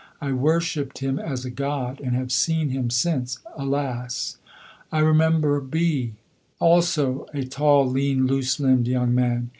I 0.19 0.31
worshipped 0.31 0.97
him 0.97 1.19
as 1.19 1.45
a 1.45 1.51
god, 1.51 2.01
and 2.03 2.15
have 2.15 2.31
seen 2.31 2.69
him 2.69 2.89
since 2.89 3.37
alas! 3.55 4.37
I 4.91 4.97
remember 4.97 5.61
B 5.61 6.13
also, 6.57 7.27
a 7.35 7.43
tall, 7.45 7.87
lean, 7.87 8.25
loose 8.25 8.59
limbed 8.59 8.87
young 8.87 9.13
man. 9.13 9.49